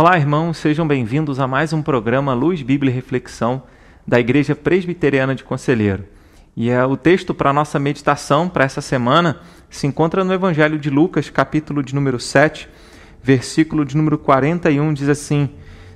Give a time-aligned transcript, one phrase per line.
[0.00, 3.64] Olá, irmãos, sejam bem-vindos a mais um programa Luz, Bíblia e Reflexão
[4.06, 6.04] da Igreja Presbiteriana de Conselheiro.
[6.56, 10.78] E é o texto para a nossa meditação para essa semana se encontra no Evangelho
[10.78, 12.68] de Lucas, capítulo de número 7,
[13.20, 15.50] versículo de número 41, diz assim: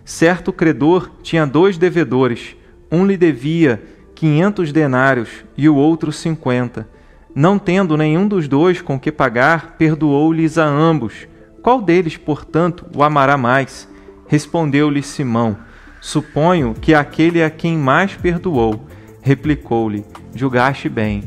[0.04, 2.56] Certo credor tinha dois devedores,
[2.90, 3.80] um lhe devia
[4.16, 6.88] quinhentos denários e o outro cinquenta.
[7.32, 11.28] Não tendo nenhum dos dois com que pagar, perdoou-lhes a ambos.
[11.62, 13.91] Qual deles, portanto, o amará mais?
[14.32, 15.58] Respondeu-lhe Simão:
[16.00, 18.86] Suponho que aquele a quem mais perdoou.
[19.20, 21.24] Replicou-lhe: Julgaste bem.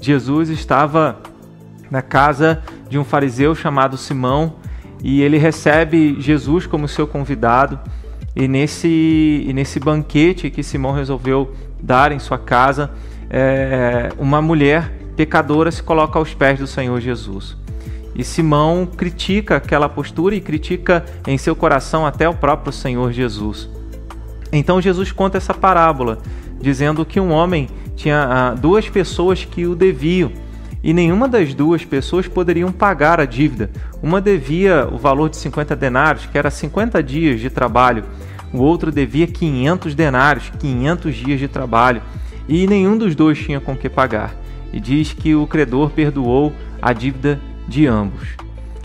[0.00, 1.20] Jesus estava
[1.90, 4.56] na casa de um fariseu chamado Simão
[5.04, 7.78] e ele recebe Jesus como seu convidado.
[8.34, 12.90] E nesse, e nesse banquete que Simão resolveu dar em sua casa,
[13.28, 17.54] é, uma mulher pecadora se coloca aos pés do Senhor Jesus.
[18.16, 23.68] E Simão critica aquela postura e critica em seu coração até o próprio Senhor Jesus.
[24.52, 26.18] Então Jesus conta essa parábola,
[26.60, 30.32] dizendo que um homem tinha ah, duas pessoas que o deviam
[30.86, 33.70] e nenhuma das duas pessoas poderiam pagar a dívida.
[34.00, 38.04] Uma devia o valor de 50 denários, que era 50 dias de trabalho.
[38.52, 42.00] O outro devia 500 denários, 500 dias de trabalho.
[42.48, 44.32] E nenhum dos dois tinha com que pagar.
[44.72, 48.36] E diz que o credor perdoou a dívida de ambos.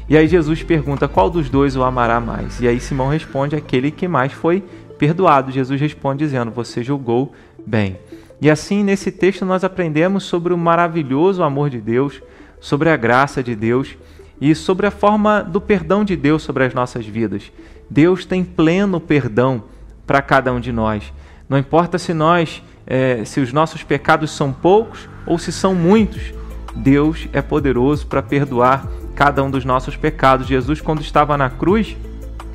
[0.10, 2.60] E aí Jesus pergunta qual dos dois o amará mais.
[2.60, 4.64] E aí Simão responde aquele que mais foi
[4.98, 5.52] perdoado.
[5.52, 7.34] Jesus responde dizendo: Você julgou
[7.66, 7.98] bem.
[8.42, 12.22] E assim, nesse texto, nós aprendemos sobre o maravilhoso amor de Deus,
[12.60, 13.96] sobre a graça de Deus
[14.42, 17.52] e sobre a forma do perdão de Deus sobre as nossas vidas.
[17.90, 19.64] Deus tem pleno perdão
[20.08, 21.14] para cada um de nós.
[21.48, 26.34] Não importa se nós, é, se os nossos pecados são poucos ou se são muitos,
[26.76, 30.48] Deus é poderoso para perdoar cada um dos nossos pecados.
[30.48, 31.96] Jesus, quando estava na cruz,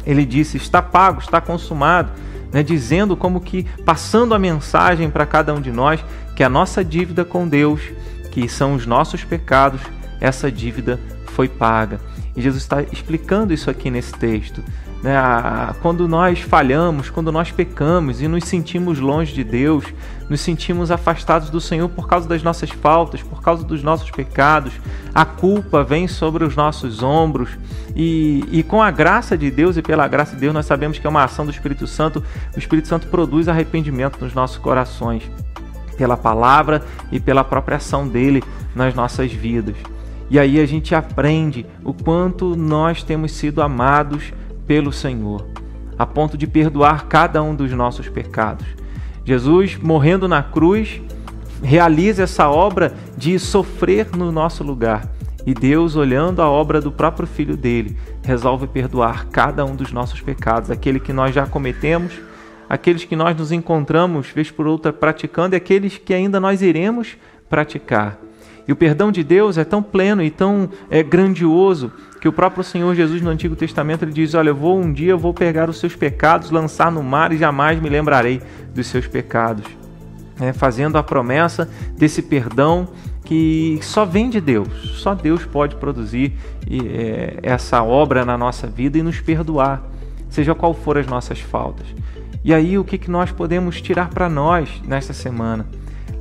[0.07, 2.11] ele disse: Está pago, está consumado
[2.53, 6.03] né, dizendo como que passando a mensagem para cada um de nós
[6.35, 7.81] que a nossa dívida com Deus,
[8.31, 9.81] que são os nossos pecados,
[10.21, 12.01] essa dívida foi paga.
[12.37, 14.63] E Jesus está explicando isso aqui nesse texto.
[15.03, 15.15] Né?
[15.81, 19.85] Quando nós falhamos, quando nós pecamos e nos sentimos longe de Deus,
[20.29, 24.73] nos sentimos afastados do Senhor por causa das nossas faltas, por causa dos nossos pecados,
[25.15, 27.51] a culpa vem sobre os nossos ombros.
[27.95, 31.07] E, e com a graça de Deus e pela graça de Deus, nós sabemos que
[31.07, 32.23] é uma ação do Espírito Santo.
[32.55, 35.23] O Espírito Santo produz arrependimento nos nossos corações,
[35.97, 38.43] pela palavra e pela própria ação dele
[38.75, 39.77] nas nossas vidas.
[40.29, 44.33] E aí a gente aprende o quanto nós temos sido amados
[44.67, 45.47] pelo Senhor,
[45.97, 48.67] a ponto de perdoar cada um dos nossos pecados.
[49.25, 51.01] Jesus, morrendo na cruz,
[51.63, 55.09] realiza essa obra de sofrer no nosso lugar.
[55.47, 60.21] E Deus, olhando a obra do próprio Filho dele, resolve perdoar cada um dos nossos
[60.21, 62.13] pecados, aquele que nós já cometemos,
[62.69, 67.17] aqueles que nós nos encontramos, vez por outra, praticando e aqueles que ainda nós iremos
[67.49, 68.19] praticar.
[68.67, 72.65] E o perdão de Deus é tão pleno e tão é, grandioso que o próprio
[72.65, 75.71] Senhor Jesus no Antigo Testamento ele diz: Olha, eu vou um dia eu vou pegar
[75.71, 78.43] os seus pecados, lançar no mar e jamais me lembrarei
[78.75, 79.65] dos seus pecados.
[80.41, 82.89] É, fazendo a promessa desse perdão
[83.25, 84.69] que só vem de Deus,
[85.01, 86.35] só Deus pode produzir
[86.71, 89.83] é, essa obra na nossa vida e nos perdoar,
[90.29, 91.87] seja qual for as nossas faltas.
[92.45, 95.67] E aí, o que, que nós podemos tirar para nós nesta semana?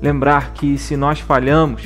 [0.05, 1.81] Lembrar que se nós falhamos,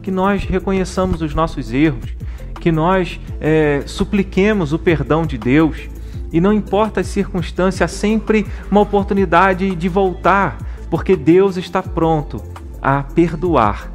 [0.00, 2.14] que nós reconheçamos os nossos erros,
[2.60, 5.88] que nós é, supliquemos o perdão de Deus.
[6.32, 10.56] E não importa as circunstâncias, há sempre uma oportunidade de voltar,
[10.88, 12.40] porque Deus está pronto
[12.80, 13.90] a perdoar.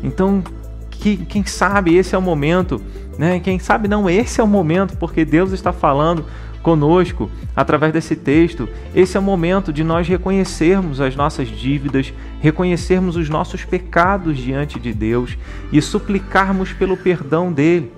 [0.00, 0.40] Então,
[0.88, 2.80] que, quem sabe esse é o momento,
[3.18, 3.40] né?
[3.40, 6.24] Quem sabe não, esse é o momento, porque Deus está falando
[6.68, 8.68] conosco através desse texto.
[8.94, 14.78] Esse é o momento de nós reconhecermos as nossas dívidas, reconhecermos os nossos pecados diante
[14.78, 15.38] de Deus
[15.72, 17.90] e suplicarmos pelo perdão dele.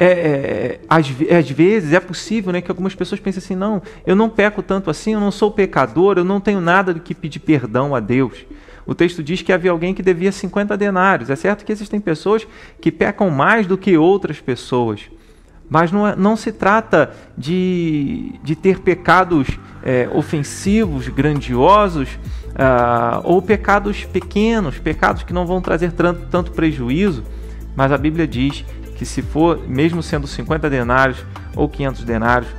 [0.00, 4.14] É, é, às, às, vezes é possível né, que algumas pessoas pensem assim: não, eu
[4.14, 7.40] não peco tanto assim, eu não sou pecador, eu não tenho nada do que pedir
[7.40, 8.46] perdão a Deus.
[8.86, 11.28] O texto diz que havia alguém que devia 50 denários.
[11.28, 12.46] É certo que existem pessoas
[12.80, 15.10] que pecam mais do que outras pessoas.
[15.68, 19.48] Mas não, é, não se trata de, de ter pecados
[19.82, 22.18] é, ofensivos, grandiosos,
[22.58, 27.22] uh, ou pecados pequenos, pecados que não vão trazer tanto, tanto prejuízo.
[27.76, 28.64] Mas a Bíblia diz
[28.96, 31.24] que se for, mesmo sendo 50 denários
[31.54, 32.50] ou 500 denários,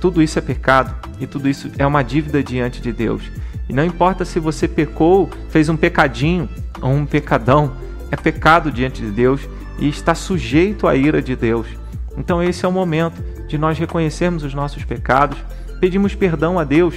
[0.00, 3.22] tudo isso é pecado e tudo isso é uma dívida diante de Deus.
[3.68, 6.48] E não importa se você pecou, fez um pecadinho
[6.80, 7.72] ou um pecadão,
[8.10, 9.48] é pecado diante de Deus
[9.78, 11.66] e está sujeito à ira de Deus.
[12.16, 15.38] Então esse é o momento de nós reconhecermos os nossos pecados,
[15.80, 16.94] pedimos perdão a Deus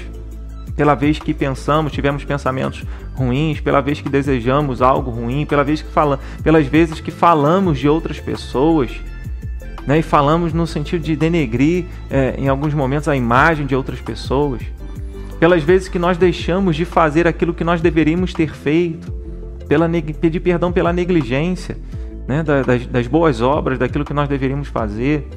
[0.75, 2.83] pela vez que pensamos, tivemos pensamentos
[3.15, 7.77] ruins, pela vez que desejamos algo ruim, pela vez que fala, pelas vezes que falamos
[7.77, 8.91] de outras pessoas,
[9.85, 14.01] né, e falamos no sentido de denegrir é, em alguns momentos a imagem de outras
[14.01, 14.61] pessoas,
[15.39, 19.11] pelas vezes que nós deixamos de fazer aquilo que nós deveríamos ter feito,
[19.67, 21.77] pela pedir perdão pela negligência,
[22.27, 25.27] né, das, das boas obras, daquilo que nós deveríamos fazer.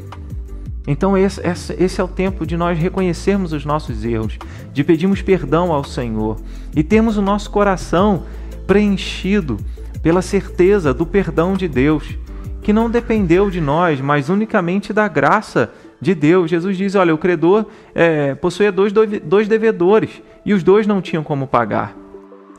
[0.86, 1.40] Então, esse,
[1.78, 4.38] esse, é o tempo de nós reconhecermos os nossos erros,
[4.72, 6.36] de pedirmos perdão ao Senhor
[6.76, 8.24] e termos o nosso coração
[8.66, 9.56] preenchido
[10.00, 12.16] pela certeza do perdão de Deus,
[12.62, 16.48] que não dependeu de nós, mas unicamente da graça de Deus.
[16.50, 21.24] Jesus diz: Olha, o credor é, possuía dois, dois devedores e os dois não tinham
[21.24, 21.96] como pagar.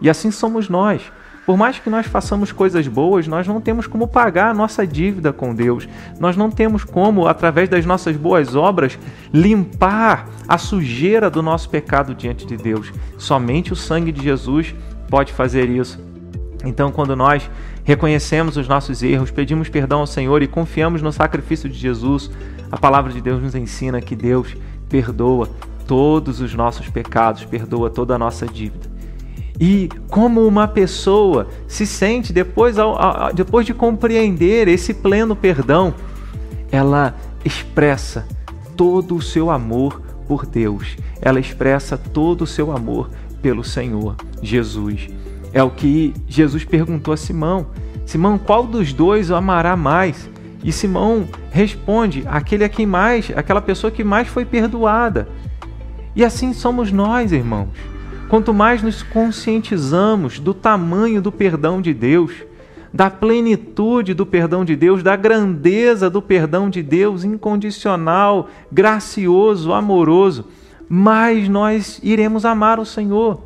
[0.01, 1.01] E assim somos nós.
[1.47, 5.31] Por mais que nós façamos coisas boas, nós não temos como pagar a nossa dívida
[5.31, 5.87] com Deus.
[6.19, 8.99] Nós não temos como, através das nossas boas obras,
[9.33, 12.91] limpar a sujeira do nosso pecado diante de Deus.
[13.17, 14.75] Somente o sangue de Jesus
[15.09, 15.97] pode fazer isso.
[16.65, 17.49] Então, quando nós
[17.85, 22.29] reconhecemos os nossos erros, pedimos perdão ao Senhor e confiamos no sacrifício de Jesus,
[22.69, 24.53] a palavra de Deus nos ensina que Deus
[24.89, 25.49] perdoa
[25.87, 28.86] todos os nossos pecados, perdoa toda a nossa dívida.
[29.59, 32.75] E como uma pessoa se sente depois,
[33.33, 35.93] depois de compreender esse pleno perdão,
[36.71, 38.27] ela expressa
[38.75, 43.09] todo o seu amor por Deus, ela expressa todo o seu amor
[43.41, 45.07] pelo Senhor Jesus.
[45.53, 47.67] É o que Jesus perguntou a Simão:
[48.05, 50.29] Simão, qual dos dois o amará mais?
[50.63, 55.27] E Simão responde: aquele a quem mais, aquela pessoa que mais foi perdoada.
[56.15, 57.69] E assim somos nós, irmãos.
[58.29, 62.33] Quanto mais nos conscientizamos do tamanho do perdão de Deus,
[62.93, 70.45] da plenitude do perdão de Deus, da grandeza do perdão de Deus incondicional, gracioso, amoroso,
[70.89, 73.41] mais nós iremos amar o Senhor.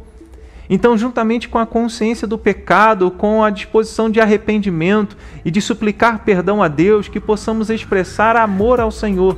[0.68, 6.24] Então, juntamente com a consciência do pecado, com a disposição de arrependimento e de suplicar
[6.24, 9.38] perdão a Deus, que possamos expressar amor ao Senhor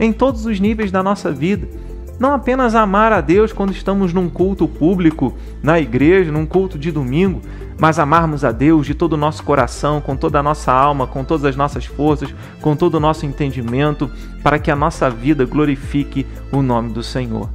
[0.00, 1.68] em todos os níveis da nossa vida
[2.20, 6.92] não apenas amar a Deus quando estamos num culto público, na igreja, num culto de
[6.92, 7.40] domingo,
[7.78, 11.24] mas amarmos a Deus de todo o nosso coração, com toda a nossa alma, com
[11.24, 14.10] todas as nossas forças, com todo o nosso entendimento,
[14.42, 17.48] para que a nossa vida glorifique o nome do Senhor.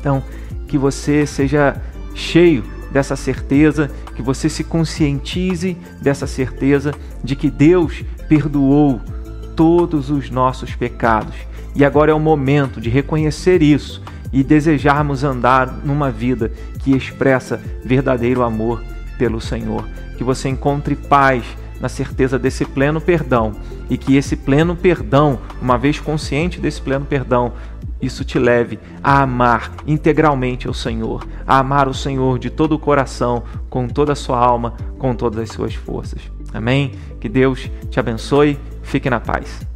[0.00, 0.20] Então,
[0.66, 1.80] que você seja
[2.12, 9.00] cheio dessa certeza, que você se conscientize dessa certeza de que Deus perdoou
[9.54, 14.02] todos os nossos pecados e agora é o momento de reconhecer isso
[14.32, 18.82] e desejarmos andar numa vida que expressa verdadeiro amor
[19.18, 19.84] pelo Senhor.
[20.16, 21.44] Que você encontre paz
[21.80, 23.52] na certeza desse pleno perdão
[23.90, 27.52] e que esse pleno perdão, uma vez consciente desse pleno perdão,
[28.00, 32.78] isso te leve a amar integralmente o Senhor, a amar o Senhor de todo o
[32.78, 36.20] coração, com toda a sua alma, com todas as suas forças.
[36.52, 36.92] Amém?
[37.20, 38.58] Que Deus te abençoe.
[38.82, 39.66] Fique na paz.